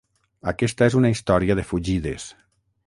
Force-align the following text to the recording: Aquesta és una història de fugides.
Aquesta 0.51 0.87
és 0.91 0.97
una 1.01 1.11
història 1.17 1.59
de 1.61 1.67
fugides. 1.73 2.29